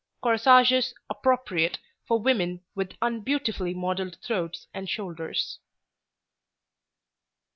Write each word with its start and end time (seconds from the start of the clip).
CORSAGES 0.21 0.95
APPROPRIATE 1.11 1.77
FOR 2.07 2.19
WOMEN 2.19 2.61
WITH 2.73 2.97
UNBEAUTIFULLY 3.03 3.75
MODELLED 3.75 4.17
THROATS 4.23 4.65
AND 4.73 4.89
SHOULDERS. 4.89 5.59